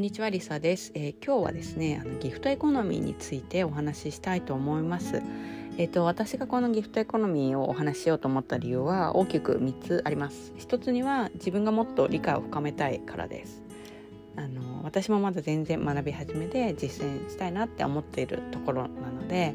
[0.00, 5.22] んにちはリサです、えー、今日はですねあのギフトエコノミーについてお話ししたいと思います。
[5.76, 10.54] えっ、ー、と私がこのギフトエコノミーをお話ししようと思った理由は大きく3つあります。
[10.56, 13.62] 一つには自分がもっと理解を深めたいからです。
[14.36, 19.54] あの私もまだ全然学び始めで実践したいなって思っているところなので、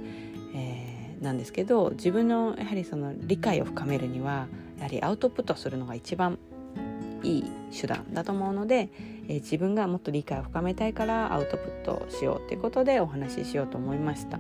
[0.54, 6.38] えー、なんですけど自分のやはりその理解を深めるにはやはりアウトプットするのが一番
[7.26, 8.90] いい手段だと思うので、
[9.28, 14.38] えー、自分がもっと理解を深めたいからアウトプットしようということでお話ししようと思いました。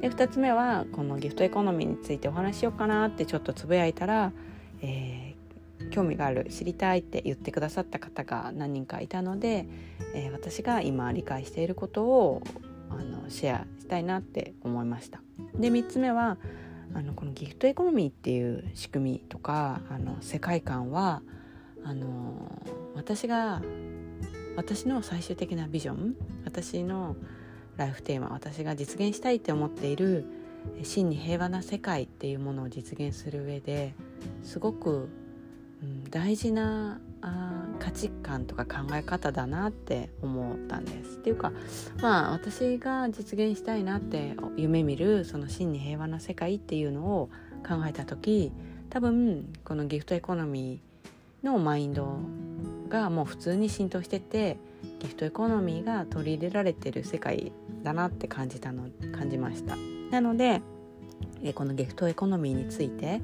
[0.00, 4.32] で2つ目はこのギフトエコノミーについてお話ししようかなってちょっとつぶやいたら、
[4.82, 9.66] えー、興味がある知りたいって言ってくださった方が何人かいたので、
[10.14, 12.42] えー、私が今理解していることを
[12.90, 15.20] あのシェアしたいなって思いました。
[15.58, 16.36] で3つ目は
[16.94, 21.22] あのこのギフトエコノミーっていう仕組みとかあの世界観は
[21.86, 22.50] あの
[22.96, 23.62] 私が
[24.56, 27.14] 私の最終的なビジョン私の
[27.76, 30.24] ライフテーマ私が実現したいって思っている
[30.82, 33.94] 真に平和な世界っていうものを実現する上で
[34.42, 35.08] すごく、
[35.80, 41.18] うん、大事なあ価値観とか考え方だなって思ったんです。
[41.18, 41.52] っていうか
[42.00, 47.30] まあ私が実現したいなって夢見るその真に平和な世界っていうのを
[47.66, 48.52] 考えた時
[48.90, 50.85] 多分このギフトエコノミー
[51.42, 52.18] のマインド
[52.88, 54.58] がもう普通に浸透してて
[55.00, 59.76] ギフトエコノミーが取り入れられてる世界だなって感じたの感じました。
[60.10, 60.62] なので、
[61.42, 63.20] えこのギフトエコノミーについて、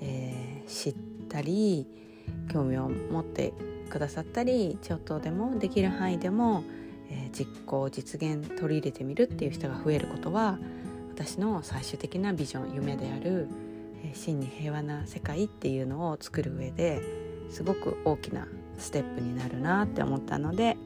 [0.00, 0.94] えー、知っ
[1.28, 1.86] たり
[2.48, 3.52] 興味を持って
[3.90, 6.64] くださったりちょっとでもできる範囲でも、
[7.10, 10.58] えー、実行実現取り入れてみるっていう人が増えることは
[11.10, 13.48] 私の最終的なビジョン夢である、
[14.04, 18.46] えー、真に平和な世界っていうのを作る上ですごく大きな
[18.78, 20.76] ステップになるなって思ったので、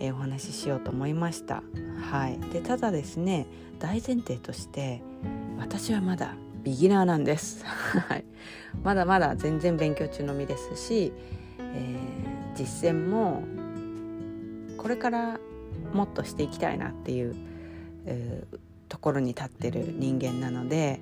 [0.00, 1.62] えー、お話ししようと思いました。
[2.10, 3.46] はい、でただですね
[3.78, 5.02] 大前提として
[5.58, 7.64] 私はまだビギナーなんです。
[8.82, 11.12] まだまだ全然勉強中の身ですし、
[11.58, 13.42] えー、実践も
[14.76, 15.40] これから
[15.92, 17.34] もっとしていきたいなっていう、
[18.06, 18.58] えー、
[18.88, 21.00] ところに立ってる人間なので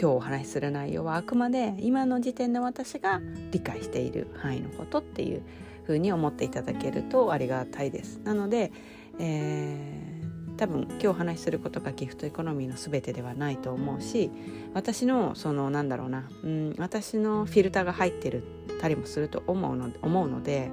[0.00, 5.42] 今日お話しする内容はあくまで今の時点で私が理解している範囲のことっていう
[5.84, 8.18] ふうに思っていただけるとありがたいです。
[8.24, 8.72] なので、
[9.18, 14.30] えー、多分今日お話しすることがギフトエコノミーの全てではないと思うし
[14.72, 18.42] 私のそのなんだろうな、うん、私のフィルターが入ってる
[18.80, 20.70] たりもすると思うの思うので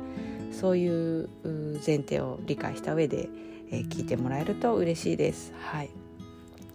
[0.53, 1.29] そういう
[1.85, 3.27] 前提を理解した上で、
[3.71, 5.53] えー、聞いてもらえると嬉しいです。
[5.59, 6.06] はい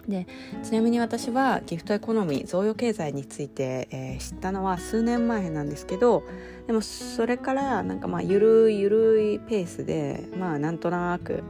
[0.08, 0.26] で
[0.62, 6.24] ちなみに私はギフトエコノミー贈与経済について、えー、知ったのは数年前なんですけど
[6.66, 11.44] でもそれからなんかまあゆるいゆるいペースでまあなんとなく、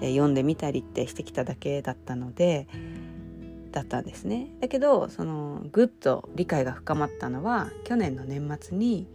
[0.00, 2.68] えー、読んでみたりってしてきただけだったので
[3.70, 4.48] だったんですね。
[4.60, 9.06] だけどそのぐっと理解が深まったのは去年の年末に、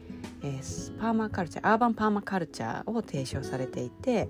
[0.44, 4.30] えー、パーマカルチャーアーバンパーマカルチャーを提唱されていて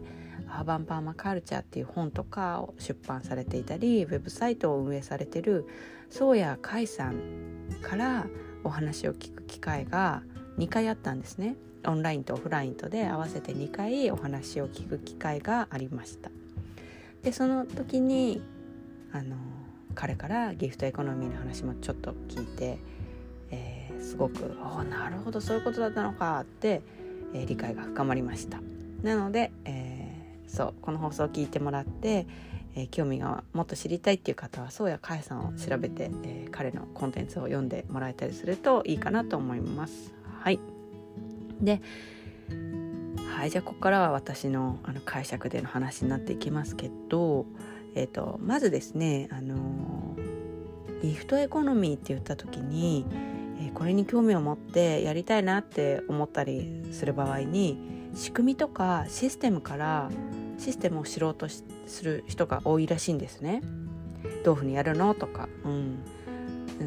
[0.50, 5.66] アーバンパーマカルチャーっていう本とかを出版されていたりウェブサイトを運営されてる
[6.09, 7.19] 宗谷海さん
[7.81, 8.28] から
[8.63, 10.23] お話を聞く機会が
[10.57, 11.56] 2回あったんですね。
[11.88, 16.31] オンラインとオフラインとで合わせて2回お話を聞く機会がありました。
[17.22, 18.41] でその時に
[19.12, 19.35] あの
[19.94, 22.79] 彼からギフトエコノミーの話もちょっと聞いて、
[23.52, 26.81] えー、すごく「おなるほどそういうことだったのか」って、
[27.34, 28.59] えー、理解が深まりました。
[29.03, 29.95] なので、えー
[30.48, 32.28] そうこの放送を聞いてもらって、
[32.76, 40.14] えー、興味がもっと知りたいっていう方はそうやかえさんを調べて、えー、彼のコンテンツを読んでもらえたりするといいかなと思います。
[40.40, 40.60] はい
[41.62, 41.82] で
[43.36, 47.46] はいじゃあここからは私のあの解釈での話になっていきますけど、
[47.94, 50.16] えーと、まずですねあの
[51.02, 53.06] ギフトエコノミーって言った時に、
[53.60, 60.09] えー、これに興味を持ってやりたいなって思ったりする場合に仕組みとかシステムから
[60.58, 61.64] システムを知ろうとす
[62.03, 63.62] る人が多いらしいんですね。
[64.44, 66.00] どういうふうにやるのとか、うん、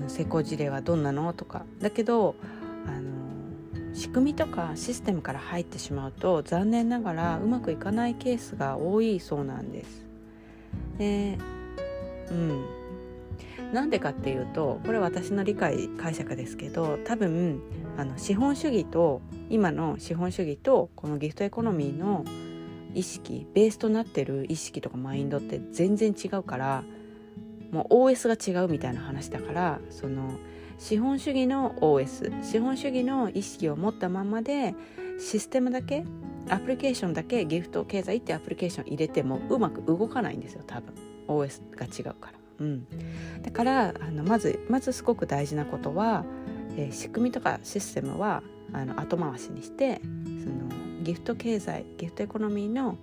[0.08, 2.34] 成功事例はどんなのとかだけど
[2.86, 10.06] あの仕組みとかシステムから入ってしまうと残念ながらうまくいかないケースが多いそうなんです。
[10.98, 11.38] で
[12.30, 12.64] うん
[13.72, 17.60] なんでかっていうとこれ私の理解解釈ですけど多分
[17.98, 22.24] あの資本主義と今の資本主義とこのギフトエコノミーの
[22.94, 26.84] 意識ベースとなってる意識とかマインドって全然違うから
[27.72, 30.30] もう OS が違うみたいな話だからその
[30.78, 34.76] 資本主義の OS 資本主義の意識を持ったままで
[35.18, 36.04] システムだけ
[36.48, 40.94] アプリケーションだけギフト経済ってアプリケーション入れてもうまく動かないんですよ多分
[41.26, 42.38] OS が違うから。
[42.60, 42.86] うん、
[43.42, 46.24] だからあのまずまずすごく大事なことは、
[46.78, 48.42] え、仕組みとかシステムは
[48.72, 50.00] あの後回しにして
[50.44, 52.96] そのギフト経済ギフトエコノミーの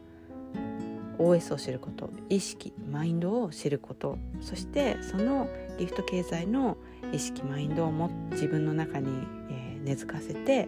[1.17, 6.77] OS を知ること意識マインドを知ることそしてそのギフト経済の
[7.11, 9.09] 意識マインドをも自分の中に、
[9.49, 10.67] え、根付かせて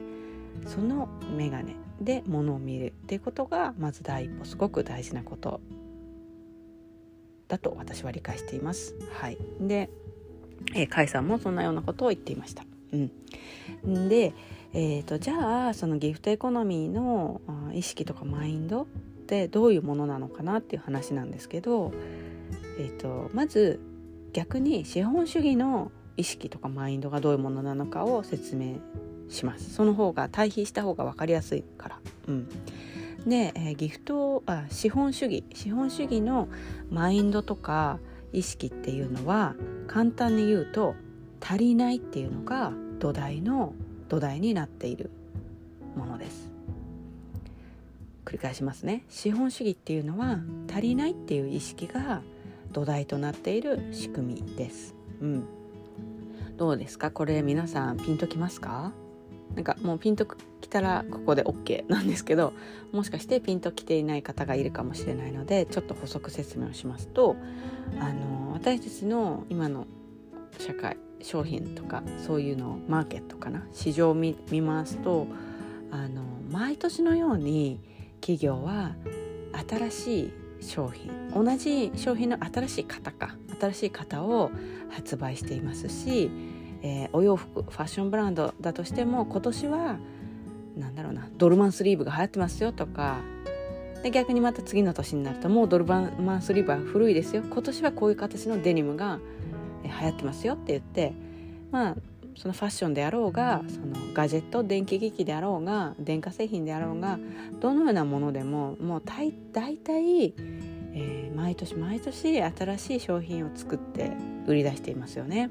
[0.66, 5.62] その眼鏡でものを見るっていうことがまず第一歩すごく大事なこと
[7.48, 8.94] だと私は理解しています。
[9.14, 9.90] はい、で、
[10.76, 12.67] えー、甲斐さんもそんなようなことを言っていました。
[12.94, 14.34] うん、で、
[14.74, 17.42] えーと、じゃあそのギフトエコノミーの
[17.74, 18.86] 意識とかマインドっ
[19.28, 21.92] てどういうものなのかなっていう話なんですけど、
[22.80, 23.80] えーと、まず
[24.34, 28.76] 逆に資本主義の意識とかマインドがどういうものなのかを説明
[29.30, 29.74] します。
[29.74, 32.00] その方が対比した方が分かりやすいから。
[32.28, 32.48] うん。
[33.28, 35.44] で、えー、ギフトあ資本主義。
[35.54, 36.48] 資本主義の
[36.90, 38.00] マインドとか
[38.34, 39.56] 意識っていうのは
[39.88, 40.96] 簡単に言うと
[41.42, 43.74] 足りないっていうのが土台の
[44.10, 45.10] 土台になっている
[45.96, 46.52] ものです。
[48.26, 49.04] 繰り返しますね。
[49.10, 50.40] 資本主義っていうのは
[50.70, 52.22] 足りないっていう意識が
[52.74, 55.46] 土台となっている仕組みです、うん、
[56.58, 57.12] どうですか？
[57.12, 58.92] これ皆さんピンときますか？
[59.56, 60.28] なんかもうピンと
[60.60, 62.52] きたらここで OK なんですけど
[62.92, 67.38] もしかしてピンときていない方がいるかもしれないのでちょっと補足説明をしますと
[68.00, 69.88] あの私たちの今の
[70.60, 73.66] 社会商品とかそういうのをマーケットかな。
[73.74, 75.28] 市場を見ますと
[75.92, 77.80] あの毎年のように
[78.22, 78.96] 企業は
[79.70, 84.52] 新しい商品同じ商品の新しい型か新しい型を
[84.90, 86.30] 発売していますし
[86.84, 89.98] えー、お洋服ファッションブランドだとしても今年は
[90.78, 93.20] なんだろうなドルマンスリーブが流行ってますよとか
[94.04, 97.42] で逆にまた次の年になるともうドルマンスリーブは古いですよ。
[97.42, 99.20] 今年はこういう形のデニムが
[99.84, 101.14] 流行ってますよって言って
[101.72, 101.96] まあ
[102.38, 107.18] そのファッションであろうがそのガジェット電気機器であろうが電化製品であろうが
[107.60, 110.34] どのようなものでももう大体、
[110.94, 114.12] えー、毎年毎年新しい商品を作って
[114.46, 115.50] 売り出していますよね。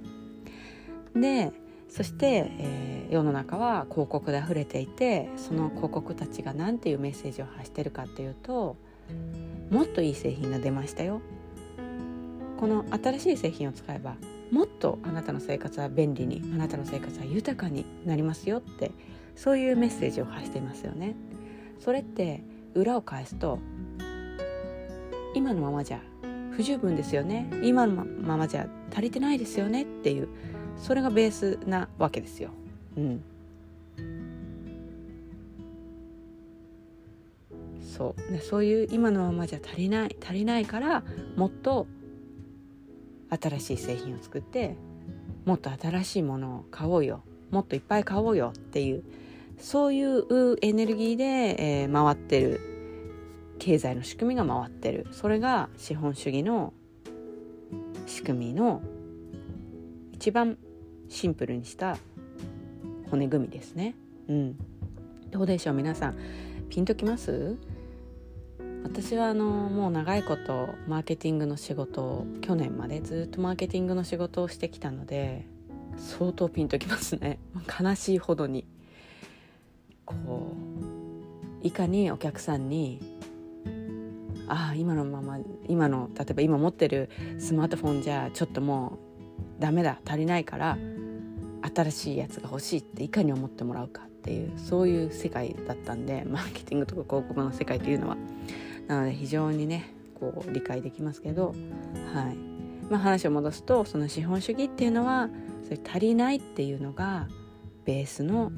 [1.15, 1.53] で
[1.89, 8.77] そして、えー、世の中は広告で溢れていてその広告たちが何ていうメッセージを発してるかっていうと
[9.71, 11.21] もっといい製品が出ましたよ
[12.59, 14.17] この新しい製品を使えば
[14.51, 18.93] もっとあなたの生活は便利にあなたの生活は豊かになりますよって
[19.35, 21.15] そういうメッセージを発していますよね。
[21.79, 22.43] それって
[22.75, 23.59] 裏を返すと
[25.35, 26.01] 今のままじゃ
[26.53, 27.51] 不十分ですよね。
[27.63, 30.29] 今のままじゃ足りてないですよねっていう
[30.79, 32.51] それがベースなわけですよ。
[32.97, 33.23] うん、
[37.83, 38.33] そう。
[38.33, 41.03] ね、そういう今のままじゃ足りない足りないから
[41.37, 41.87] もっと
[43.31, 44.77] 新しい製品を作って
[45.45, 49.05] もっと新しいものを買おうよもっといっぱい買おうよっていう
[49.59, 51.25] そういうエネルギーで、
[51.85, 52.61] えー、回ってる
[53.59, 55.07] 経済の仕組みが回ってる。
[55.13, 56.75] それが資本主義の
[58.07, 58.83] 仕組みの
[60.13, 60.59] 一番
[61.09, 61.97] シンプルにした
[63.11, 63.95] 骨組みですね。
[64.29, 64.57] うん、
[65.31, 66.17] どうでしょう皆さん。
[66.69, 67.57] ピンときます？
[68.85, 75.47] 私はあのもう長いことマーケティングの仕事を去年までずっとマーケティングの仕事をしてきたので
[75.97, 77.39] 相当ピンときますね。
[77.81, 78.67] 悲しいほどに。
[80.05, 80.55] こ
[81.63, 83.01] ういかにお客さんに
[84.49, 88.99] ああ今のまま今の例えば今持ってるスマートフォンじゃちょっとも
[89.59, 90.79] うダメだ足りないから
[91.75, 98.17] 新しいやつが欲しいっていかに思ってもらうかっていうそういう世界だったんでマーケティングとか広告の世界というのは。
[98.87, 101.55] なので非常にねこう理解できますけど
[102.15, 102.37] はい。
[102.89, 105.29] まあ話を戻すとその資本主義っていうのは
[105.65, 107.27] それ足りないっていうのが
[107.85, 108.53] ベースの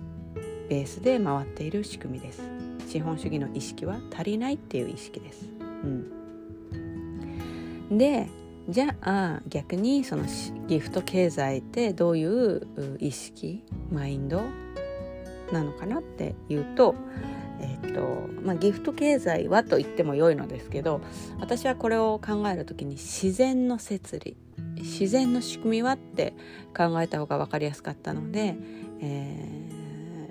[0.68, 2.58] ベースで回っている仕組みです。
[2.88, 5.86] 資本主義の意識は足りないっていう意識です、う
[7.94, 8.26] ん、で
[8.68, 10.24] じゃあ逆にその
[10.66, 12.66] ギフト経済ってどういう
[12.98, 14.42] 意識マインド
[15.52, 16.94] なのかなっていうと,、
[17.60, 21.00] えーとまあ、ギフト経済はと言っても良いのですけど
[21.40, 24.36] 私はこれを考える時に自然の摂理
[24.76, 26.34] 自然の仕組みはって
[26.76, 28.56] 考えた方が分かりやすかったので、
[29.00, 29.70] え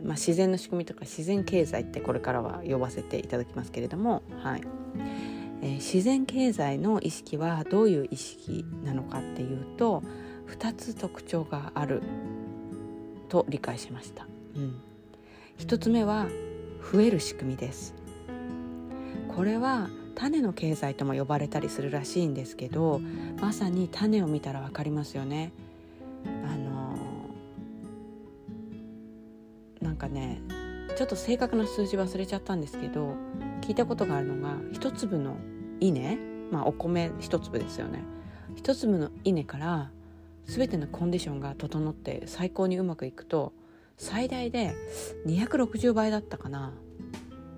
[0.01, 4.61] ーまあ、自然の仕組みとか自然経済ってこれからは呼ばせていただきますけれどもはい。
[5.61, 10.03] えー、自然経済の意識はどういう意識なのかっていうと
[10.47, 12.01] 2つ特徴がある
[13.29, 14.79] と理解しました、うん、
[15.57, 16.27] 1つ目は
[16.91, 17.93] 増える仕組みです。
[19.35, 23.01] これは種の経済とも呼ばれたりするらしいんですけど
[23.39, 25.51] まさに種を見たら分かりますよね。
[26.25, 26.97] あの
[29.79, 30.41] なんかね
[30.97, 33.15] ちょっと正確な数字忘れちゃったんですけど
[33.61, 35.37] 聞いたことがあるのが一粒の
[35.79, 36.17] 稲
[36.51, 38.03] まあお米一粒ですよね。
[38.55, 39.91] 一粒の稲から
[40.45, 43.53] 全てのコンディションが整って最高にうまくいくと
[43.97, 44.75] 最大で
[45.25, 46.73] 260倍だったかな、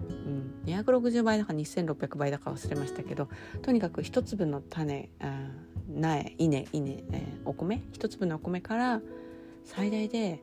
[0.09, 3.27] うん、260倍だか2600倍だか忘れましたけど
[3.61, 5.09] とにかく一粒の種
[5.89, 7.83] 苗稲稲、えー、お米？
[7.91, 9.01] 一粒のお米から
[9.65, 10.41] 最大で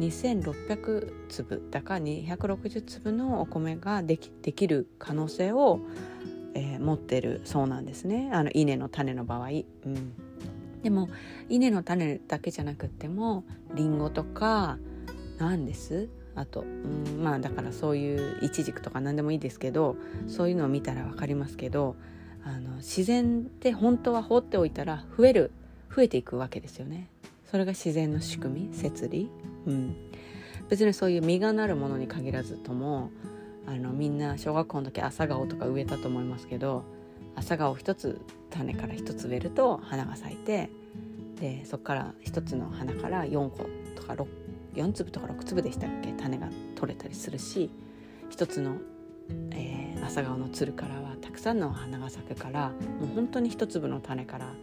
[0.00, 5.80] 2600粒だか260粒のお米ができできる可能性を、
[6.54, 8.30] えー、持ってるそうなんですね。
[8.32, 9.48] あの稲の種の場合。
[9.48, 9.64] うん。
[10.82, 11.08] でも
[11.48, 14.78] 稲の種だけじゃなくってもりんごとか
[15.38, 16.08] なんです。
[16.34, 19.96] あと、うん、まあだからそういうイチジクとか何でもいいですけど
[20.28, 21.96] そういうのを見たら分かりますけど
[22.44, 25.50] あの自然って本当は放っておいたら増える
[25.94, 27.08] 増えていくわけですよね。
[27.50, 29.30] それが自然の仕組み摂理、
[29.66, 29.96] うん、
[30.68, 33.10] 別にそういう実がなるものに限らずとも
[33.66, 36.84] あのみんな小学校の時朝顔とか植えたと思いますけど
[37.36, 40.70] 朝顔一つ種から一つ植えると花が咲いて
[41.40, 43.66] でそこから一つの花から4個
[43.96, 44.26] とか6
[44.82, 46.12] 4粒とか6粒でしたっけ？
[46.12, 47.70] 種が取れたりするし
[48.30, 48.76] 一つの、
[49.50, 54.54] えー、朝顔のつるからはたくさんの花が咲くからもう本当に一粒の種からもう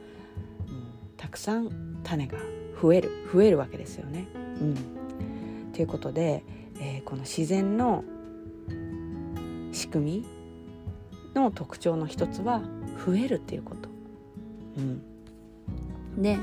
[1.18, 2.38] たくさん種が
[2.82, 4.28] 増える増えるわけですよね。
[4.34, 6.44] うん、ということで、
[6.80, 8.04] えー、この自然の
[9.72, 10.26] 仕組み
[11.34, 12.62] の特徴の一つは
[13.06, 13.90] 増えるっていうこと。
[14.78, 16.38] うん、で、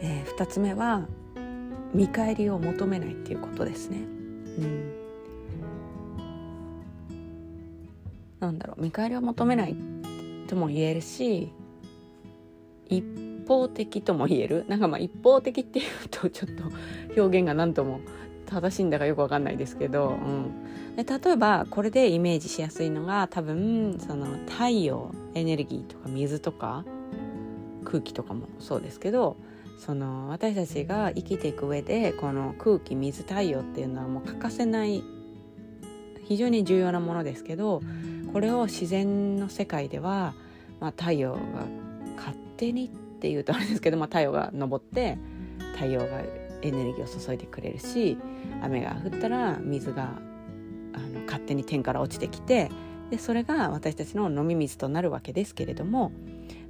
[0.00, 1.06] えー、2つ目は
[1.94, 3.98] 見返りを求めないっていうことですね。
[3.98, 4.92] うん、
[8.40, 8.82] なんだろう。
[8.82, 9.76] 見返りを求めない
[10.46, 11.52] とも言えるし
[12.88, 13.04] 一
[13.46, 14.64] 方的とも言える。
[14.68, 16.64] なんかまあ一方的っていうとちょっと
[17.20, 18.00] 表現が何とも
[18.48, 26.84] 正しいんだかよくわかんないですけど、うん、で例えばこれでイメージしやすいのが多分その太陽エネルギーとか水とか
[27.84, 29.36] 空気とかもそうですけど
[29.78, 35.02] その私たちが生きていく上でこの空気水太陽っていうのはもう欠かせない
[36.24, 37.80] 非常に重要なものですけど
[38.32, 40.34] これを自然の世界では、
[40.80, 41.40] まあ、太陽が
[42.16, 42.88] 勝手にっ
[43.20, 45.16] ていうとあれですけど、まあ、太陽が昇って
[45.74, 46.20] 太陽が
[46.60, 48.18] エネルギーを注いでくれるし
[48.62, 50.12] 雨が降ったら水が
[50.92, 52.70] あの勝手に天から落ちてきて
[53.10, 56.12] でそれが私たちの飲み水となるわけですけれども、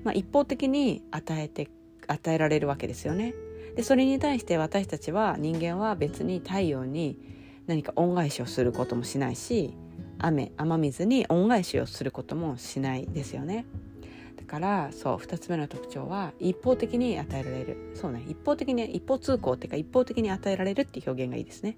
[0.05, 1.69] まあ、一方的に与えて
[2.09, 3.35] 与えられるわけですよね。
[3.77, 7.17] でそれに対して私たちは人間は別に太陽に
[7.67, 9.75] 何か恩返しをすることもしないし
[10.19, 13.67] 雨雨水に恩返しをすることもしないですよね。
[14.37, 21.77] だからそう2つ目の特徴は一方的に与えられるそうね一方的に一方通行っていうか一方的に与えられるっていう表現がいいですね。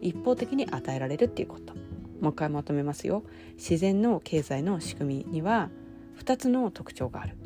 [0.00, 1.74] 一方的に与えられるっていうこと
[2.20, 3.22] もう一回まとめますよ
[3.56, 5.70] 自然の経済の仕組みには
[6.18, 7.36] 2つの特徴がある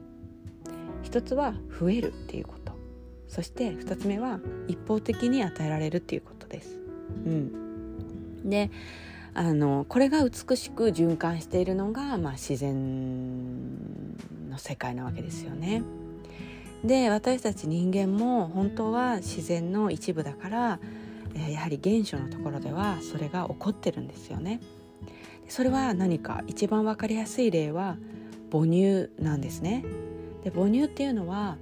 [1.05, 2.73] 一つは増えるっていうこと
[3.29, 6.79] そして2つ目は一方的に与えられるっていうことです。
[7.27, 8.71] うん、で
[9.35, 14.15] あのこれが美しく循環しているのが、まあ、自然
[14.49, 15.83] の世界なわけですよね。
[16.85, 20.79] で私たち人間も本当は自然の一部だから
[21.51, 24.61] やはり原初のところではそれが起こってるんですよね。
[25.49, 27.97] それは何か一番分かりやすい例は
[28.53, 29.85] 母乳なんですね。
[30.45, 31.57] で母乳っていうのは、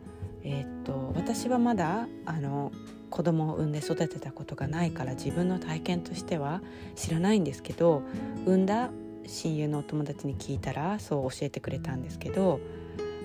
[0.45, 2.73] えー、っと私はまだあの
[3.11, 6.62] 子供を産んで育てたことがないから自分の体験としては
[6.97, 8.03] 知らないんですけど
[8.47, 8.91] 産んだ
[9.27, 12.61] 親友のお友達に聞いたらそう教えてくれたんですけど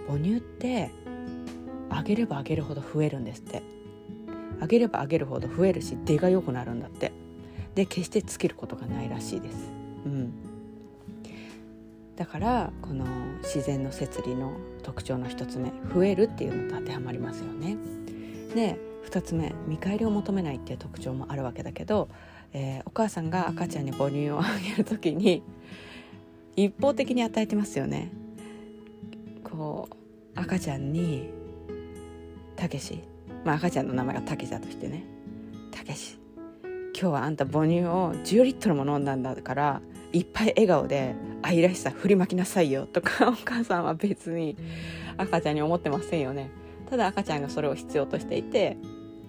[0.08, 0.92] 母乳って
[1.90, 3.78] あげればあげるほど増えるんですって。
[4.60, 7.12] あげればあげるほど増えるし出が良くなるんだって。
[7.76, 9.72] で決して尽きることがないらしいです。
[10.06, 10.34] うん。
[12.17, 13.05] だからこの
[13.43, 17.77] 自然の摂理の特徴の1つ目増えるっていうのと当てはまりますよね。
[18.55, 22.09] で2つ目見返りを求めないっていう特徴もあるわけだけど、
[22.53, 25.43] えー、お母さんが赤ちゃんに母乳をあげる時に
[26.55, 28.12] 一方的に与えてますよね。
[29.43, 31.29] こう赤ちゃんに
[32.55, 33.03] たけし
[33.45, 35.03] まあ赤ちゃんの名前がたけしだとしてね
[35.71, 36.17] たけし
[37.00, 39.81] 今日はあんた母乳を10リットルも飲んだんだから
[40.14, 44.56] いっぱい笑顔で愛らしさ振りまきなさいよとか お母さんは別に
[45.18, 46.50] 赤ちゃんに思ってませんよね。
[46.90, 48.78] ただ赤ちゃんがそれを必要としていて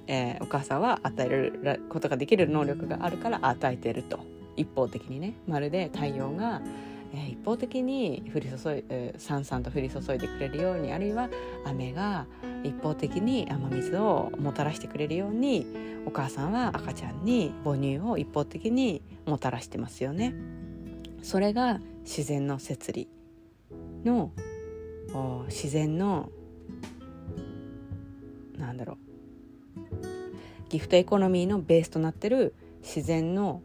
[0.09, 4.21] えー、お母さんは与えることができる能力があるから与えてると。
[4.57, 5.35] 一方的にね。
[5.47, 6.63] まるで太陽が、
[7.15, 11.29] えー、一方的に降り注い、えー、さんさんと降り注いでくれるようにあるいは
[11.65, 12.27] 雨が
[12.65, 15.67] 一方的に雨水をもたらしてくれるように
[16.07, 20.35] お母さんは赤ちゃんに母乳を一方的にもたらしてますよね。
[21.23, 23.09] それが自然の摂理
[24.05, 24.33] の
[25.47, 26.31] 自然の
[28.57, 28.99] なんだろう。
[30.69, 33.63] ギフトエコノミーのベースとなってる自然の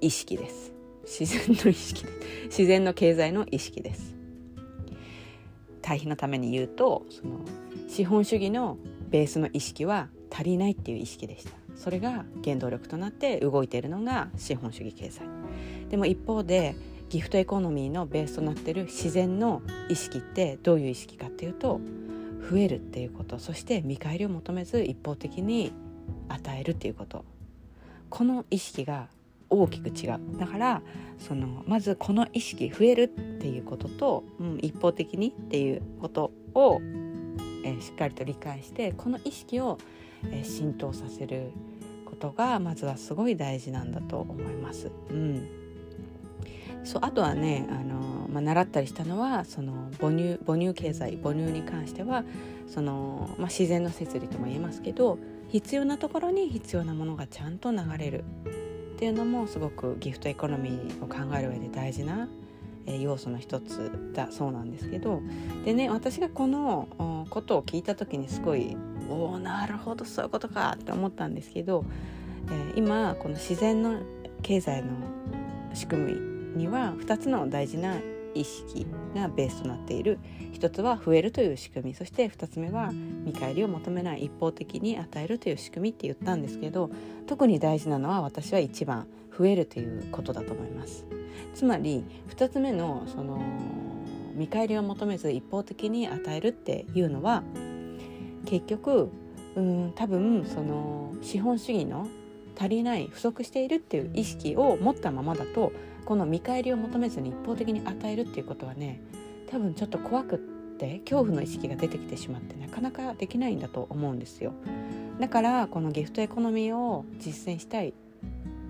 [0.00, 0.72] 意識です。
[1.04, 2.04] 自然の意識
[2.44, 4.14] 自然の経済の意識です。
[5.82, 7.40] 対比のために言うとその
[7.88, 8.78] 資本主義の
[9.08, 11.59] ベースの意識は足りないっていう意識でした。
[11.82, 15.22] それが原動力となって動いているのが資本主義経済
[15.88, 16.76] でも一方で
[17.08, 21.80] ギフトエコノミーのベースとなっている自然の意識ってどういう意識かっていうと
[22.50, 25.72] 増えるっていうことそして見返りを求めず一方的に
[26.28, 27.24] 与えるっていうこと
[28.10, 29.08] この意識が
[29.48, 30.82] 大きく違うだから
[31.18, 33.08] そのまずこの意識増えるっ
[33.40, 36.80] ていうことと、うん、一方的にっていうことを、
[37.64, 39.78] えー、しっかりと理解してこの意識を、
[40.30, 41.50] えー、浸透させる
[42.20, 44.90] ことがまずはすごい大事なんだと思います。
[45.08, 45.48] うん。
[46.84, 52.24] そうあとはねあの、まあ、習ったりしたのはその母乳母乳経済母乳に関しては
[52.68, 58.24] その、まあ、自然の摂理とも言えますけど必要なところに必要なものがちゃんと流れる。
[58.96, 62.28] っていうのもすごくギフトエコノミーを考える上で大事な
[62.86, 65.22] 要素の一つだそうなんですけど。
[65.64, 68.76] でね私がこのことを聞いた時にすごい
[69.10, 71.84] 「おおなるほどそういうことか」って思ったんですけど、
[72.46, 74.00] えー、今この自然の
[74.42, 74.90] 経済の
[75.74, 77.96] 仕組みには2つの大事な
[78.34, 80.18] 意識がベースとなっている。
[80.52, 84.24] 一つは増えるという仕組みそして2つ目は見返りを求めない。
[84.24, 86.90] 一方的に与えるという仕組みって言ったんですけど
[87.26, 91.06] 特に大事なのは私は一番増えるということだと思います。
[91.54, 93.42] つまり2つ目のその
[94.34, 97.42] 見返りを求めず一方的に与えるっていうのは
[98.44, 99.10] 結局
[99.56, 102.08] うん多分その資本主義の
[102.58, 105.72] 足りない不足しているっていう意識を持ったままだと
[106.04, 109.00] この見返りを求めずに一方的に与えるっていうことはね
[109.50, 110.38] 多分ちょっと怖くっ
[110.78, 114.52] て恐怖の意識が出てきてしまってなかなかできないんだと思うんですよ。
[115.18, 117.92] だからこのギフトエコノミーを実践したい。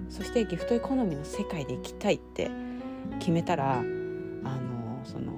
[0.08, 2.50] そしてギフトエコノミーの世界で生きたいって
[3.20, 3.84] 決めたらあの
[5.04, 5.34] その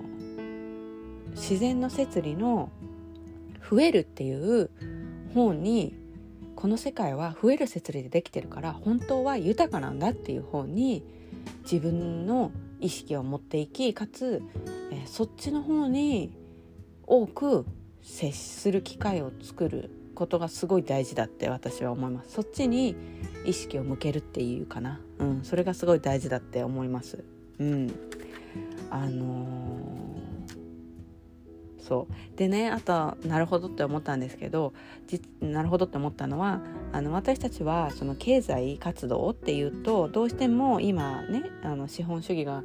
[1.32, 2.70] 自然の摂理の
[3.70, 4.70] 「増える」っていう
[5.34, 5.94] 本に
[6.54, 11.02] この世界は増える摂理でできてるから本当は豊かなんだっていう方に
[11.64, 14.42] 自分の意識を持っていきかつ、
[14.90, 16.32] えー、そっちの方に
[17.06, 17.66] 多く
[18.02, 22.32] 接する機会を作ることがすごい大事だって私は思います。
[22.32, 22.94] そっちに
[23.46, 27.24] 意識を向けるっていうかな、うん、それがすごい大事だって思います。
[27.58, 27.92] うん。
[28.90, 30.11] あのー
[31.86, 32.36] そう。
[32.36, 34.72] でねあとなるほどって思ったんですけど
[35.40, 36.60] なるほどって思ったのは
[36.92, 42.62] あの私たちはその経済活動っていうとどうしても今ねあの資本主義が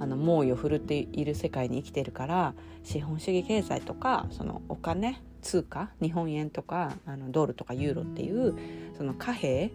[0.00, 8.56] あの猛威を振るっている世界に生きてるから資本主義経済とかそのお金通貨日本円とかあのドルとかユーロっていう
[8.96, 9.70] その貨幣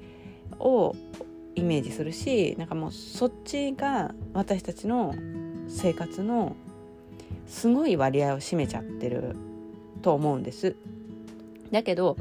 [0.59, 0.95] を
[1.55, 5.13] イメージするしなんかもうそっちが私たちの
[5.67, 6.55] 生活の
[7.51, 9.35] すごい割合を占めちゃってる
[10.01, 10.75] と思うんです。
[11.69, 12.17] だけど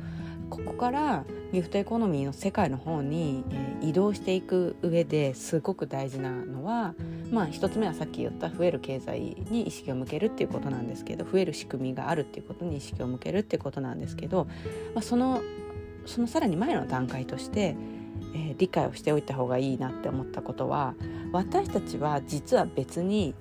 [0.51, 3.45] ここからギフトエコノミーの世界の方に、
[3.81, 6.95] 移動していく上ですごく大事なのは
[7.31, 14.45] まあ一つ目はさっき言った増える経済に意識を向けるっていうことなんですけど増える仕組みがあるっていうことに意識を向けるっていうことなんですけど、
[14.95, 15.41] まあ、その
[16.05, 17.75] そのさらに前の段階として、
[18.35, 20.95] えー、理解をしておいた方がいいなって思ったことは
[21.33, 23.35] 私たちは実は別に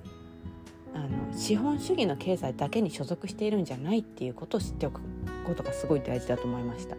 [0.94, 5.00] あの資本主義の経済だけに所属しているんじゃないっていうことを知っておく
[5.46, 6.96] ことがすごい大事だと思いました。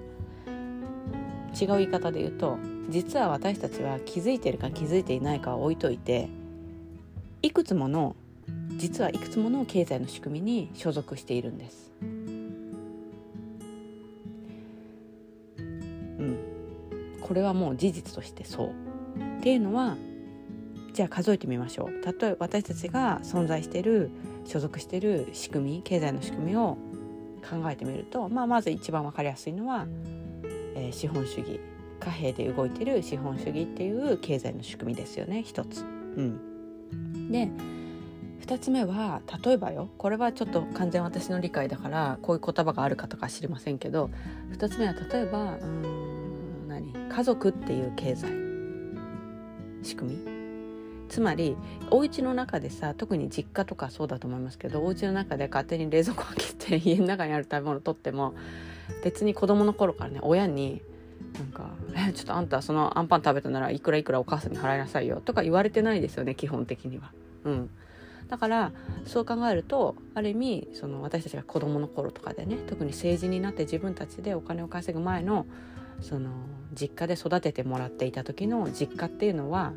[1.54, 2.58] 違う言い方で言うと
[2.90, 6.30] 実は私たちは気づいてるか気づいていないかは置いといて
[7.42, 8.16] いくつもの
[8.78, 11.92] 実はいくつもの経済の仕組みに所属しているんです。
[12.02, 12.06] う
[16.24, 16.38] ん。
[17.22, 18.70] これはもう事実としてそう。
[19.40, 19.98] っていうのは
[20.94, 21.92] じゃあ数えてみましょう。
[22.06, 24.10] 例えば私たちが存在している
[24.46, 26.78] 所属している仕組み経済の仕組みを
[27.50, 29.88] 考えてみると、まあ、まず一番分かりやすいのは、
[30.76, 31.60] えー、資本主義
[32.00, 35.44] 貨幣で動いてる資本主義っていう経済の仕組みですよね。
[35.44, 35.84] 一つ。
[35.84, 35.86] う
[36.22, 37.50] ん、で
[38.46, 39.90] 2つ目は例えばよ。
[39.98, 44.10] これはちょっと完全私の理解だからこういう言葉があるかとか知りませんけど
[44.52, 46.92] 2つ目は例えばうん何？
[47.10, 48.28] 家族っていう経済
[49.84, 50.41] 仕組み。
[51.12, 51.58] つまり
[51.90, 58.34] お家の中でさ特に実家とかそうだと思いますけどお家の中で勝手に冷蔵庫開けて家の中にある食べ物取っても
[59.04, 60.82] 別に子供の頃からね親に
[61.34, 61.72] なんか
[62.10, 67.12] 「えちょっとあんたそのアンパン食べたならいくらいくらお母さんに払いなさいよ」とか言われてないですよね基本的には。
[67.44, 67.70] うん、
[68.30, 68.72] だから
[69.06, 75.46] そう考えるとある意味その私たちが子供の頃とかでね特に成人になって自分たちでお金を稼ぐ前の
[76.00, 76.30] その
[76.74, 79.74] 実家で育ててもらっていた時の実家っていうのは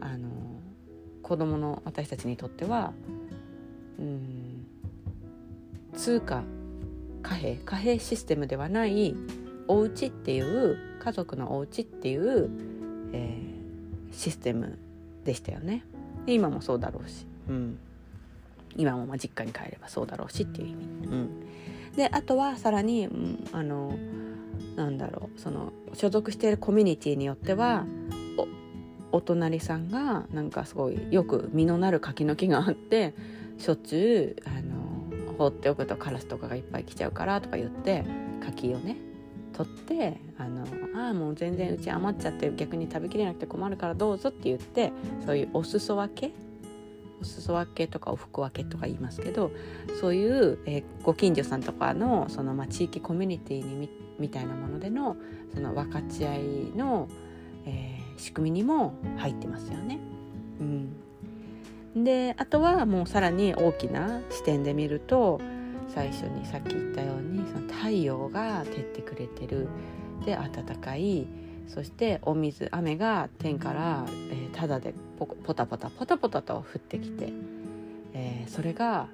[0.00, 0.43] あの
[1.24, 2.92] 子供の私たちにとっては
[3.98, 4.66] うん
[5.94, 6.42] 通貨
[7.22, 9.16] 貨幣貨幣システムではない
[9.66, 12.50] お家っていう家族のお家っていう、
[13.12, 14.78] えー、システム
[15.24, 15.84] でしたよね。
[16.26, 17.78] 今もそうだろうし、うん、
[18.76, 20.84] 今もまあ実家に帰ればそうだろうしっていう意味。
[21.06, 23.96] うん、であとはさらに、うん、あの
[24.76, 27.86] なんだろうその所属しているコミュニティによっては
[29.14, 33.14] お隣さんがなんかすごいよく実のなる柿の木があって
[33.58, 38.04] しょっちゅうあの放っておくとカラスとかがいっぱい来ちゃうからとか言って
[38.44, 38.96] 柿をね
[39.52, 40.66] 取ってあの
[41.00, 44.90] あもう全然うち余っちゃって逆に食べきれなくて困るからどうぞって言って
[45.24, 46.34] そういうお裾分け
[47.20, 49.52] お裾分けとかお服分けとか言いますけど
[50.00, 55.16] そういう、え、ご近所さんとかのその、まあ、地域コミュニティにみみたいなものでの
[55.54, 56.40] その分かち合い
[56.76, 57.08] の、
[57.64, 59.98] えー仕組みにも入ってますよね。
[61.94, 65.40] うん、であとはもうさらに大きな視点で見ると
[65.88, 69.68] 最初にさっき言ったようにその太陽が照ってくれてる。
[70.24, 71.26] で暖かい。
[71.66, 77.32] そしてお水雨が天から、えー、ただでポポタポタポタポタと降ってきて、
[78.12, 79.08] えー、それが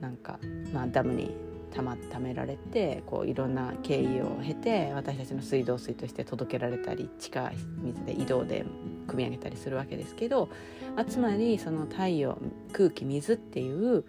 [0.00, 0.38] なんか、
[0.72, 1.34] まあ、ダムに
[1.76, 8.64] たまためられてこういろんな経緯を経て私たちの水道水として届けられたり地下水で移動で
[9.06, 10.48] 汲み上げたりするわけですけど、
[10.96, 12.38] まあ、つまりその太陽
[12.72, 14.04] 空気水っていう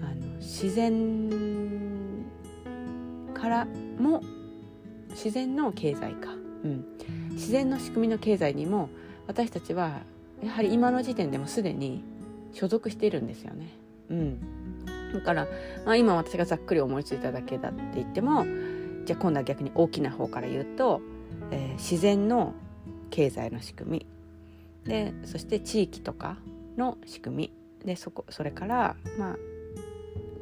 [0.02, 1.30] の自然
[3.32, 3.66] から
[3.98, 4.22] も
[5.08, 6.32] 自然の経済か、
[6.64, 6.84] うん、
[7.30, 8.90] 自然の仕組みの経済にも
[9.26, 10.00] 私たちは
[10.44, 12.04] やはり今の時点でもすでに
[12.52, 13.70] 所属しているんですよね。
[14.10, 14.57] うん。
[15.12, 15.48] だから、
[15.84, 18.44] まあ、今私がざっくり思いついただけだって言っても
[19.04, 21.00] じゃあ今度は逆に大きな方から言うと、
[21.50, 22.54] えー、自然の
[23.10, 24.06] 経済の仕組み。
[24.84, 26.36] でそして地域とか
[26.76, 27.52] の仕組み。
[27.84, 29.36] でそこそれから、まあ、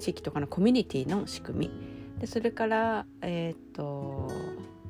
[0.01, 1.71] 地域とかのコミュニティの仕組み。
[2.21, 4.33] でそれからえっ、と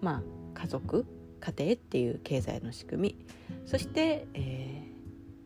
[0.00, 0.22] ま
[0.54, 1.04] あ家族
[1.40, 3.26] 家庭っていう経済の仕組み。
[3.66, 4.88] そして、え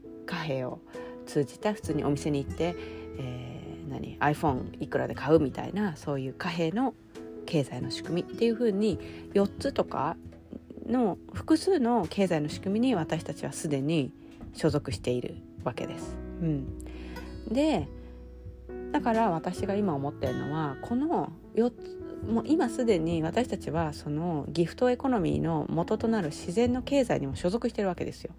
[0.05, 0.79] ー、貨幣を
[1.27, 2.77] 通じた普通にお店に行って、
[3.19, 3.50] えー
[3.91, 6.95] 何？iPhone いくらで買うみたいなそういう貨幣の
[7.47, 8.99] 経済の仕組みっていう風に
[9.35, 10.17] 4つとか
[10.87, 14.13] の複数の経済の仕組みに私たちはすでに
[14.55, 16.17] 所属しているわけです。
[16.41, 16.79] うん、
[17.49, 17.89] で
[18.93, 28.35] だから私が今思ってるのはこの4つもう今すでに私たちはそのギフトエコノミーの元となる自然の経済にも所属してるわけですよ。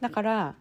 [0.00, 0.54] だから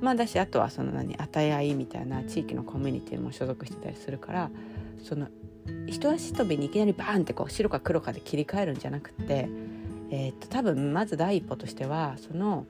[0.00, 4.50] まあだしあとはその何あたやいみたいな地域のコミュニティも所属してたりするから
[5.02, 5.28] その
[5.86, 9.48] 一足飛びにいきなりバーンってこう白か黒かで切り替えるんじゃなくて、
[10.10, 12.66] えー、っと多分まず第一歩としてはその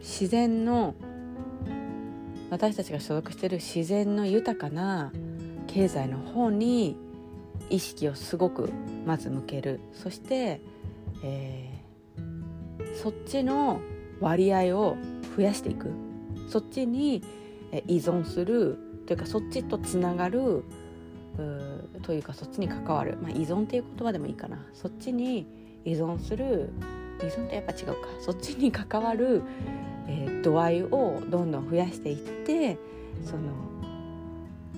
[0.00, 0.94] 自然の
[2.50, 5.12] 私たちが所属してる自然の豊かな
[5.66, 6.96] 経済の方に
[7.70, 8.70] 意識をすごく
[9.04, 9.80] まず向ける。
[9.92, 10.60] そして、
[11.24, 13.80] えー、そっちの
[14.20, 14.96] 割合を
[15.36, 15.90] 増やしていく。
[16.48, 17.22] そっちに
[17.86, 18.78] 依存する。
[19.06, 20.64] というかそっちとつながる。
[22.02, 24.64] というかそっちに関わる、まあ、依存っていう言葉でもいいかな。
[24.72, 25.46] そっちに
[25.84, 26.70] 依存する。
[27.20, 27.94] 依存ってやっぱ違うか。
[28.20, 29.42] そっちに関わる、
[30.08, 32.78] えー、度合いをどんどん増やしていって
[33.24, 33.42] その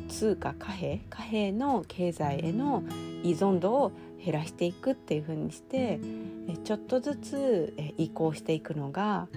[0.09, 2.83] 通貨貨幣貨幣の経済への
[3.23, 3.93] 依存度を
[4.25, 6.01] 減らしていくっていう風にして
[6.65, 9.29] ちょっとずつ移行していくのが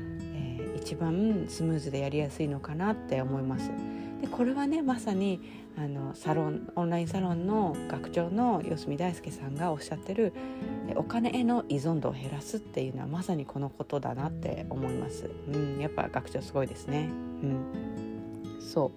[0.81, 3.71] 一番スムーズでやりやすいのかなって思います。
[4.21, 5.41] でこれはねまさに
[5.77, 10.33] あのサロンオンラインサロンの学長の四隅大輔さんがおっしゃってる
[10.95, 15.29] お金への依存度を減らすっていうのはまさにこのことだなって思います。
[15.51, 17.09] うん、やっぱ学長すごいですね。
[17.41, 18.91] うん、そ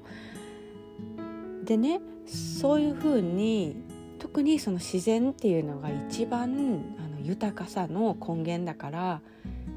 [1.63, 3.77] うでねそういうふうに
[4.19, 6.45] 特にその自然っていうのが一番
[6.99, 9.21] あの豊かさの根源だから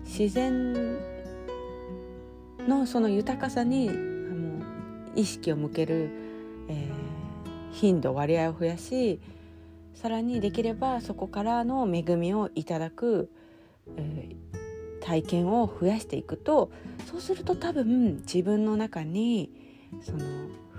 [0.05, 1.16] 自然
[2.67, 4.63] のその豊かさにあの
[5.15, 6.09] 意識を向ける、
[6.69, 9.19] えー、頻度割合を増やし
[9.93, 13.31] さらにできればそこからの恵みをいただく、
[13.95, 16.71] えー、体験を増やしていくと
[17.09, 19.51] そうすると多分自分の中に
[20.01, 20.19] その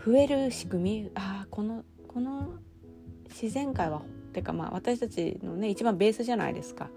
[0.07, 2.55] 増える仕組みあこのこの
[3.29, 6.89] 自然界はてかまあ私たちのね一番ベースじゃないですか。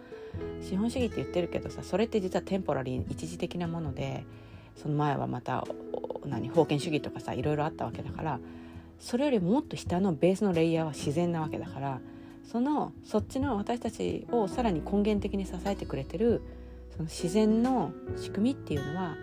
[0.61, 4.23] 資本主義って言ってるけどさそれって実はテンポラリー一時的なもので
[4.75, 5.65] その前はまた
[6.25, 8.39] 何封建主義とかさいろいろあったわけだから
[8.99, 11.99] それよりもっと下のベースのレイヤーは自然なわけだから
[12.51, 16.41] そのそっちの私たちをさらに根源的に支えてくれてる
[16.91, 19.15] その自然の仕組みっていうのは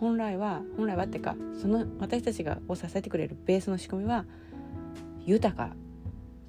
[0.00, 4.24] 本来は本来はっていうかその私たちがを支えてくれるベースの仕組みは
[5.24, 5.74] 豊か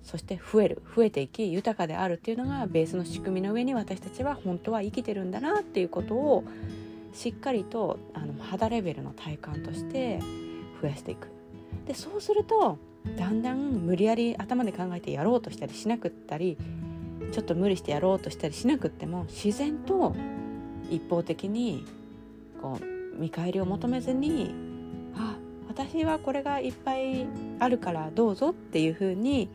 [0.02, 6.44] そして増える増えていき豊かであるっていうのがベースの仕組みの上に私たちは本当は生きてるんだなっていうことを
[7.16, 10.20] しっかりとあの肌レベルの体感として
[10.82, 11.30] 増やしていく。
[11.88, 12.78] でそうすると
[13.18, 16.58] だんだん無理やり頭で考えてやろうとしたりしなくったり
[17.32, 20.16] ちょっと無理してやろうとしたりしなくっても自然と
[20.90, 21.86] 一方的に
[22.62, 24.54] こう見返りを求めずに
[25.16, 27.28] あ私はこれがいっぱい
[27.60, 29.50] あるからどうぞっていうふうに、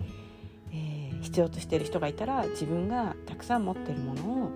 [0.72, 4.50] えー、必要としてる人がいたら自分がたくさん持ってるものを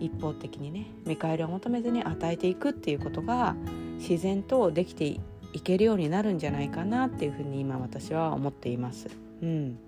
[0.00, 3.54] 一方的にね見返りを求めずに与えていくっていうことが
[3.98, 5.20] 自然とできて
[5.52, 9.08] いけるようになるんじゃないかなっていうふうに今私は思っています。
[9.42, 9.78] うん、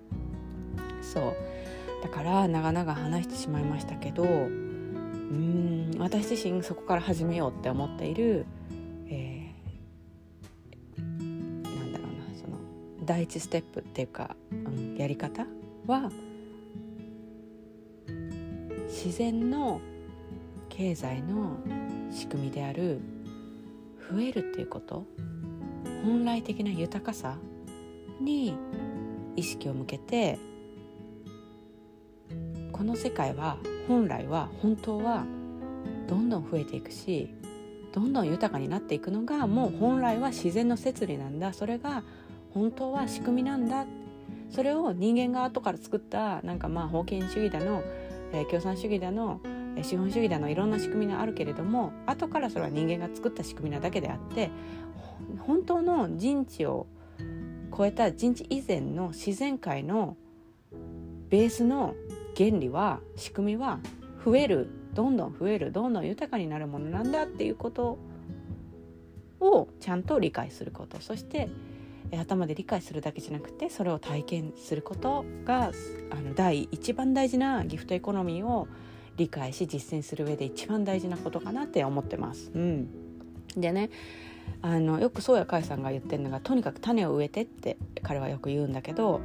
[1.01, 1.35] そう
[2.03, 8.45] だから長々話してしまいましたけどうん私自身そこから始めようって思っている、
[9.07, 12.57] えー、なんだろうなその
[13.05, 15.45] 第一ステップっていうか、うん、やり方
[15.85, 16.09] は
[18.87, 19.81] 自然の
[20.75, 21.59] 経済の
[22.11, 22.99] 仕組みである
[24.11, 25.05] 増えるっていうこと
[26.03, 27.37] 本来的な豊かさ
[28.19, 28.55] に
[29.35, 30.39] 意識を向けて
[32.71, 33.57] この世界は
[33.87, 35.25] 本来は本当は
[36.07, 37.35] どんどん増えていくし
[37.93, 41.53] どんどん豊かになっていくのがもう本来は自然の摂理なんだ。
[41.53, 42.03] それが
[42.51, 43.85] 本当は仕組みなんだ。
[44.49, 47.83] それを人間が後から作ったなんかまあ封建主義だの、
[48.33, 49.39] えー、共産主義だの
[49.81, 54.51] 資本主義だのいろんな仕組みがあるけれども後からそれは人間が作った仕組みなだけであって
[55.39, 56.87] 本当の人知を
[57.75, 60.15] 超えた人知以前の自然界の
[61.29, 61.95] ベースの
[62.37, 63.79] 原理は仕組みは
[64.23, 67.97] 増えるどんどん増えるどんどん豊かになるものなんだっていうこと
[69.39, 71.01] をちゃんと理解すること。
[71.01, 71.49] そして
[72.11, 75.71] 頭で理解するだけじゃなくてそれを体験することが
[76.11, 78.67] あの第一番大事なギフトエコノミーを
[79.17, 82.51] 理解し実践する上で一番大事なことかなって思ってます。
[82.53, 82.87] うん、
[83.55, 83.89] でね
[84.61, 89.21] あのよく宗谷海さんが言ってるのがとにかく種を植えてって彼はよく言うんだけど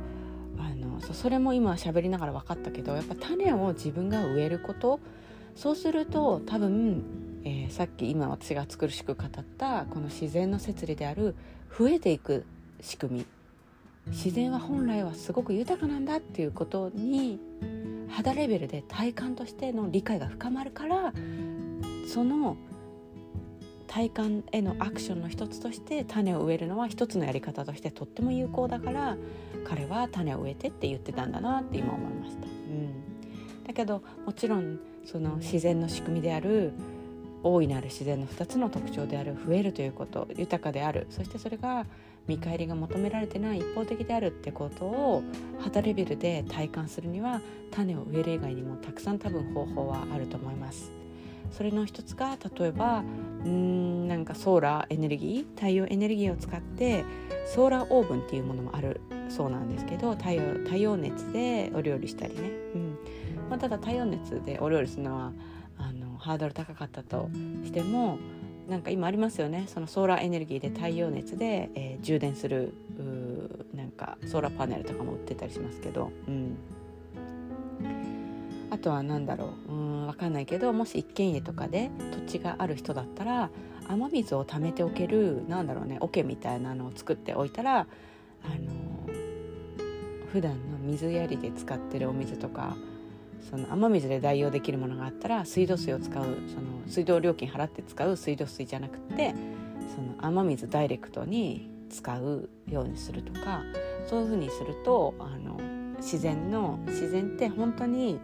[0.58, 5.00] あのそれも今喋りながら分かったけどやっぱ種を自分が植えること
[5.54, 7.02] そうすると多分、
[7.44, 11.34] えー、さっき今私が作るしく語ったこの自然の摂理である
[11.76, 12.44] 増えていく
[12.80, 13.26] 仕組み
[14.10, 17.38] 自然は本来はすごく豊かなんだっていうことに
[18.08, 21.12] 肌レベルで体感としての理解が深まるから
[22.12, 22.56] その
[23.86, 29.16] 体感へのアクションの一つとして種を植えるのは一つのやり方としてとっても有効だから
[29.64, 32.46] 彼は種を植えてって言ってたんだなって今思いました。
[32.46, 36.72] うん、だけどもちろんその自然の仕組みである
[37.42, 41.86] 大いなる自然の2つの特徴である増えるということ豊かであるそしてそれが
[42.28, 45.22] 見返りが求められてない一方的であるってことを
[45.58, 50.92] 肌レベルで体感するには種を植える以外にもたくさん多分方法はあると思います。
[51.50, 53.02] それの一つが例えば
[53.44, 57.04] うんなんかソーラーエネルギー太陽エネルギーを使って
[57.46, 62.98] ソーラーオーブンっていうものもあるそうなんですけど太陽太陽熱でお料理したりね、うん
[63.48, 65.32] まあ、ただ太陽熱でお料理するのは
[65.78, 67.30] あのハードル高かったと
[67.64, 68.18] しても
[68.68, 69.64] なんか今ありますよね。
[69.66, 72.74] そのソーラーエネルギーで太陽熱で、えー、充電する
[73.74, 76.56] なんかソーラーパネルとかも売ってたりしますけど、うん、
[78.70, 79.72] あとは何だろう。
[79.72, 81.90] うん分かんないけどもし一軒家とかで
[82.26, 83.50] 土地がある人だったら
[83.88, 87.86] 雨水を溜めておけるなんだろうね桶みたいなのを作っておいたらあの
[90.32, 92.76] 普段の水やりで使ってるお水とか
[93.50, 96.36] その雨水で代用できるものがあったら水道水を使うその
[96.86, 99.34] 水道料金払って使う水道水じゃなくて
[99.94, 103.62] その雨水ダイレクトに使うようにするとか
[104.08, 105.58] そういうふうにするとあの
[105.98, 108.20] 自然の自然って本当に、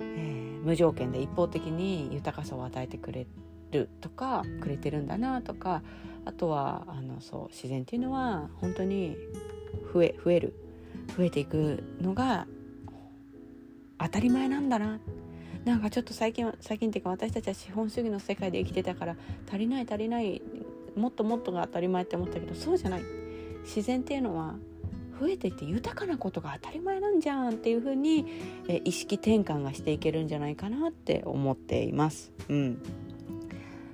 [0.00, 3.26] えー、無条件で一方的に豊かさを与えてくれ
[3.70, 5.82] るとかくれてるんだなとか
[6.24, 9.16] あとはあのそう自然っていうのは本当に
[9.92, 10.54] 増え増える
[11.16, 12.46] 増えていくのが
[13.98, 15.00] 当たり前なんだな
[15.64, 19.16] なんかちょっと最近は最近っていうか私たちは資本主義の世界で生きてたから
[19.48, 20.40] 足りない足りない
[20.96, 23.02] もっともっとが当たり前って思ったけどそうじゃない
[23.64, 24.54] 自然っていうのは
[25.20, 28.24] 増えていって豊かなことが当たり前なんじゃんっていう風に
[28.68, 32.32] え意識転換がしていけるんじゃないかなって思っています。
[32.48, 32.82] うん、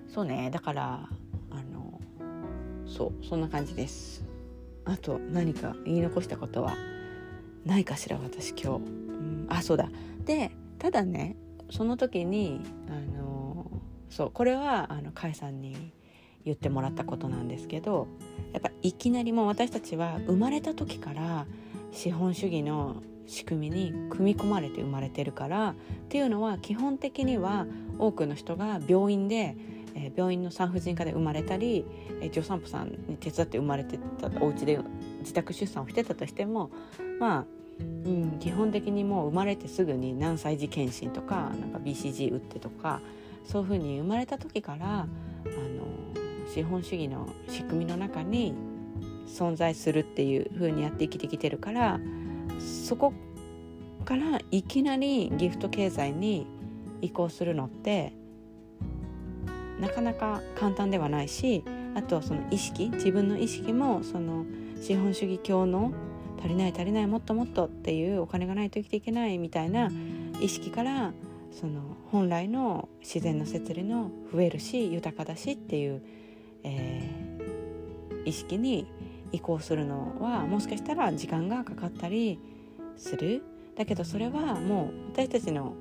[0.09, 1.09] そうねだから
[1.51, 2.01] あの
[2.87, 4.23] そうそんな感じです。
[4.85, 6.77] あと何か言い残したことは
[7.64, 9.04] ないかしら私今日。
[9.49, 9.89] あそうだ。
[10.25, 11.37] でただね
[11.71, 13.71] その時にあの
[14.11, 15.93] そうこれはあの甲斐さんに
[16.45, 18.07] 言ってもらったことなんですけど
[18.53, 21.47] やっぱいきなりもう私たちは生まれた時から
[21.93, 25.75] 資本主義の仕組みに組み込まれて生まれてるからっ
[26.09, 27.67] ていうのは基本的には
[27.99, 29.57] 多くの人が病院で、
[29.95, 31.87] え、病院の産婦人科で生まれたり、
[32.21, 34.79] え、助産婦さんに手伝って生まれてたお家で
[35.21, 36.71] 自宅出産をしてたとしても
[37.19, 37.45] まあ
[37.81, 43.01] うん、基本的にもう生まれてすぐに何歳児検診とかなんか BCG 打ってとか
[43.45, 45.09] そういうふうに生まれた時からあの
[46.53, 48.55] 資本主義の仕組みの中に
[49.27, 51.99] 存在するっていう風にやって生きてきてるから
[52.87, 53.13] そこ
[54.05, 56.47] からいきなりギフト経済に
[57.01, 58.13] 移行するのって
[59.81, 64.45] なかなか簡単ではないしあとその意識自分の意識もその
[64.81, 65.93] 資本主義教の
[66.38, 69.90] 足りない足りないもっともっとっていうお金がないと生きていけないみたいな
[70.40, 71.12] 意識から
[71.53, 76.03] その本来の自然の摂理の増えるし豊かだしっていう
[76.64, 78.87] えー、意識に
[79.31, 82.40] 移行するのはもしかしたら時間がかかったり
[82.97, 83.42] する。
[83.77, 85.75] だけどそれはもう私たちの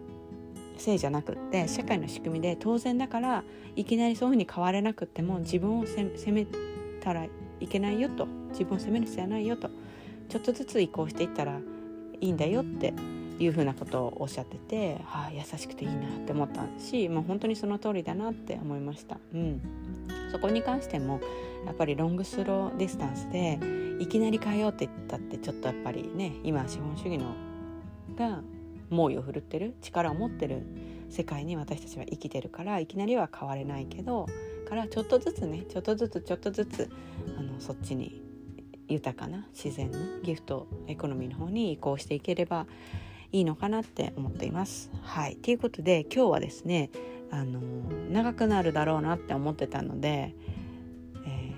[0.77, 3.43] せいじゃなくって社会の仕組みで当然だから
[3.75, 6.47] いきなりそういうふうに変われなくっても自分を責め
[7.01, 7.27] たら
[7.59, 8.27] いけないよと。
[8.49, 9.69] 自分を責める必要はないよと。
[10.29, 11.59] ちょっとずつ移行していったら
[12.19, 12.93] いいんだよって
[13.39, 19.17] いうふうなことをおっしゃってて、はあ、優しくていいなって思ったしもう本当にその通りだなって思いました。
[19.33, 19.61] うん
[20.31, 21.21] そこに関しても
[21.65, 23.59] やっぱり long slow distance で
[23.99, 27.35] いきなり変えようって言ったってちょっとやっぱりね今資本主義の
[28.15, 28.41] が
[28.89, 30.63] 猛威を振るってる力を持ってる
[31.09, 34.25] 世界に私たちは生きてるからいきなりは変われないけど
[34.67, 36.89] からちょっとずつねちょっとずつちょっとずつ
[37.37, 38.22] あのそっちに
[38.93, 42.67] 豊かな自然のギフトエコノミーの方に移行していければ
[43.31, 44.91] いいのかなって思っています。
[45.01, 46.91] はい、ということで今日はですね
[47.31, 47.59] あの
[48.11, 50.35] 長くなるだろうなって思ってたので、
[51.25, 51.53] え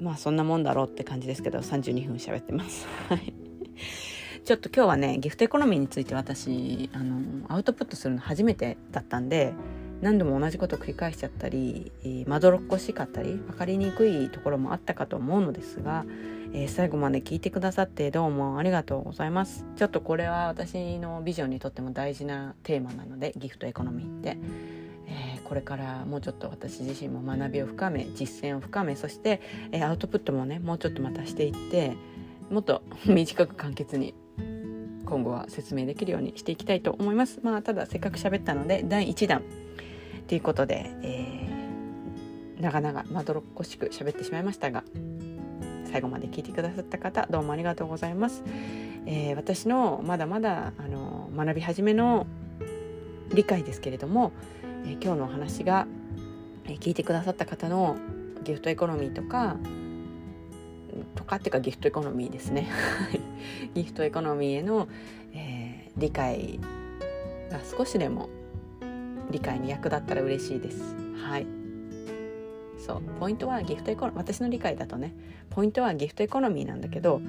[0.00, 2.86] ー、まあそんなもんだろうって感じですけど32分喋ってます。
[4.44, 9.52] ちょっと今日はねギフトエコノミーについて私あのアウトプットするの初めてだったんで
[10.00, 11.92] 何度も同じことを繰り返しちゃったり
[12.26, 16.04] まどろっこしかったり分かりにくいところもあったかと思うのですが、
[16.52, 19.64] えー、最後まで聞いてくださってどうもありがとうございます。
[19.76, 24.36] ちょっとこれは私のビジョンにとっても大事なテーマなのでギフトエコノミーって。
[25.12, 29.40] えー、これからもうちょっと私自身も学びを深め実践を深めそして、
[29.72, 31.96] えー、アウトプットもねもうちょっとまたしていって
[32.48, 34.14] もっと短く簡潔に
[35.04, 37.40] 今後は説明できるようにしていきたいと思います。
[37.42, 39.42] まあ、ただせっかく喋ったので第1弾。
[40.28, 44.84] ということで、えー、長々まどろっこしく喋ってしまいましたが
[45.90, 48.44] 最後まで聞いてくださった方どうもありがとうございます。
[49.06, 52.26] えー、私のまだまだあの学び始めの
[53.34, 54.32] 理解ですけれども、
[54.86, 55.86] え今日のお話が、
[56.66, 57.96] え聞いてくださった方の
[58.44, 59.56] ギフトエコノミーとか
[61.14, 62.68] とかっていうかギフトエコノミーですね。
[63.74, 64.88] ギフトエコノミーへの、
[65.32, 66.60] えー、理解
[67.50, 68.28] が少しでも
[69.30, 70.94] 理解に役立ったら嬉しいです。
[71.24, 71.59] はい。
[72.90, 75.14] そうポイントはギフトエコノ私の理解だとね
[75.50, 77.20] ポイントはギフトエコノミーなんだけど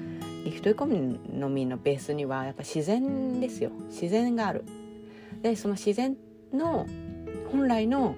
[0.44, 3.70] ギフトエコノミーのベースにはやっぱ自然ですよ。
[3.88, 4.64] 自然がある。
[5.40, 6.16] でその自然
[6.52, 6.88] の
[7.52, 8.16] 本来の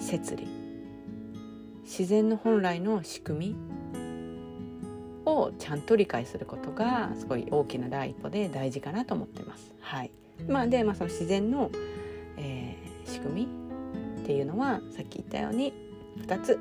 [0.00, 0.48] 摂理。
[1.84, 3.56] 自然の本来の仕組み
[5.26, 9.72] をちゃんと理解することがすごい大きな第一歩で大事かなと思ってます。
[9.80, 10.10] はい、
[10.48, 11.70] まあ、で、まあ、その自然の、
[12.36, 13.63] えー、仕組み
[14.24, 15.74] っていうのはさっき言ったように
[16.26, 16.58] 2つ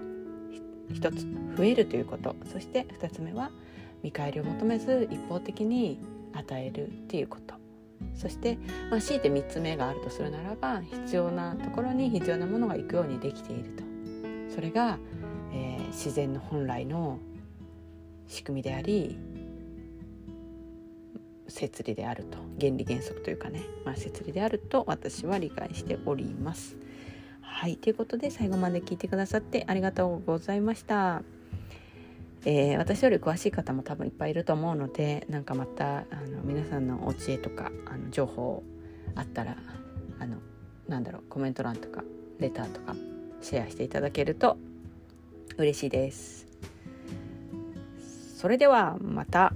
[0.92, 2.36] 1つ増えるということ。
[2.52, 3.52] そして2つ目は
[4.04, 5.98] 見返りを求めず一方的に
[6.34, 7.56] 与えるっていうこと。
[8.16, 8.58] そして、
[8.92, 13.84] まあ、強いて3つ目があるとするならば必要なところに必要なものが行くようにできていると。
[14.54, 15.00] それが、
[15.54, 17.20] えー、自然の本来の
[18.28, 19.18] 仕組みであり
[21.48, 22.38] 摂理であると。
[22.60, 26.83] 原理原則というかね、まあ、摂理であると私は理解しております。
[27.54, 31.22] はいということで最後まで聞いてくださってありがとうございました。
[32.46, 38.64] えー、私より詳しい方も多分いっぱいいると思うのでなんかまたあの皆さんのお知恵とかあの情報
[39.16, 39.56] あったら
[40.20, 40.40] あの
[40.90, 42.04] なんだろうコメント欄とか
[42.40, 42.96] レターとか
[43.42, 44.58] シェアしていただけると
[45.56, 46.48] 嬉しいです。
[48.36, 49.54] それではまた。